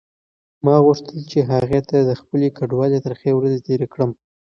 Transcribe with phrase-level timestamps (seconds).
[0.65, 4.11] ما غوښتل چې هغې ته د خپلې کډوالۍ ترخې ورځې تېرې کړم.